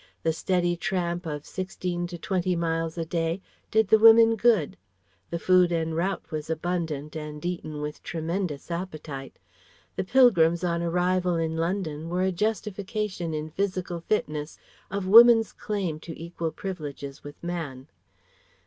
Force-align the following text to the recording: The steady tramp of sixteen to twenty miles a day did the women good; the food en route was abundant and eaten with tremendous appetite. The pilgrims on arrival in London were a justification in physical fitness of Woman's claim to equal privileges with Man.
The 0.23 0.33
steady 0.33 0.75
tramp 0.75 1.27
of 1.27 1.45
sixteen 1.45 2.07
to 2.07 2.17
twenty 2.17 2.55
miles 2.55 2.97
a 2.97 3.05
day 3.05 3.39
did 3.69 3.89
the 3.89 3.99
women 3.99 4.35
good; 4.35 4.75
the 5.29 5.37
food 5.37 5.71
en 5.71 5.93
route 5.93 6.31
was 6.31 6.49
abundant 6.49 7.15
and 7.15 7.45
eaten 7.45 7.81
with 7.81 8.01
tremendous 8.01 8.71
appetite. 8.71 9.37
The 9.95 10.03
pilgrims 10.03 10.63
on 10.63 10.81
arrival 10.81 11.35
in 11.35 11.55
London 11.55 12.09
were 12.09 12.23
a 12.23 12.31
justification 12.31 13.35
in 13.35 13.51
physical 13.51 13.99
fitness 13.99 14.57
of 14.89 15.05
Woman's 15.05 15.53
claim 15.53 15.99
to 15.99 16.19
equal 16.19 16.49
privileges 16.51 17.23
with 17.23 17.35
Man. 17.43 17.87